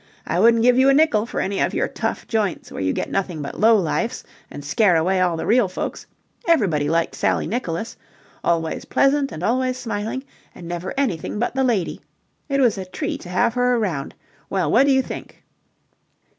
I 0.25 0.39
wouldn't 0.39 0.63
give 0.63 0.79
you 0.79 0.89
a 0.89 0.95
nickel 0.95 1.27
for 1.27 1.39
any 1.41 1.59
of 1.59 1.75
your 1.75 1.87
tough 1.87 2.25
joints 2.27 2.71
where 2.71 2.81
you 2.81 2.91
get 2.91 3.11
nothing 3.11 3.39
but 3.43 3.59
low 3.59 3.75
lifes 3.77 4.23
and 4.49 4.65
scare 4.65 4.95
away 4.95 5.21
all 5.21 5.37
the 5.37 5.45
real 5.45 5.67
folks. 5.67 6.07
Everybody 6.47 6.89
liked 6.89 7.13
Sally 7.13 7.45
Nicholas. 7.45 7.97
Always 8.43 8.83
pleasant 8.85 9.31
and 9.31 9.43
always 9.43 9.77
smiling, 9.77 10.23
and 10.55 10.67
never 10.67 10.91
anything 10.97 11.37
but 11.37 11.53
the 11.53 11.63
lady. 11.63 12.01
It 12.49 12.59
was 12.61 12.79
a 12.79 12.85
treat 12.85 13.21
to 13.21 13.29
have 13.29 13.53
her 13.53 13.75
around. 13.75 14.15
Well, 14.49 14.71
what 14.71 14.87
do 14.87 14.91
you 14.91 15.03
think?" 15.03 15.43